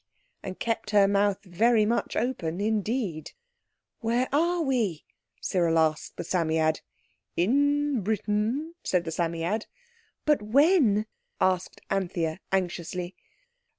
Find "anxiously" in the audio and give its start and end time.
12.51-13.15